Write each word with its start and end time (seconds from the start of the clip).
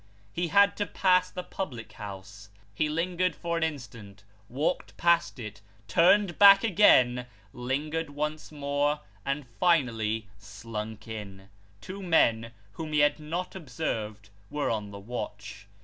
He 0.33 0.47
had 0.47 0.75
to 0.77 0.87
pass 0.87 1.29
the 1.29 1.43
public 1.43 1.91
house. 1.93 2.49
He 2.73 2.89
lingered 2.89 3.35
for 3.35 3.55
an 3.55 3.61
instant, 3.61 4.23
walked 4.49 4.97
past 4.97 5.37
it, 5.37 5.61
turned 5.87 6.39
back 6.39 6.63
again, 6.63 7.27
lingered 7.53 8.09
once 8.09 8.51
more, 8.51 9.01
and 9.27 9.45
finally 9.59 10.25
slunk 10.39 11.07
in. 11.07 11.49
Two 11.81 12.01
men 12.01 12.51
whom 12.71 12.93
he 12.93 12.99
had 13.01 13.19
not 13.19 13.53
observed, 13.55 14.31
were 14.49 14.71
on 14.71 14.89
the 14.89 14.97
watch. 14.97 15.67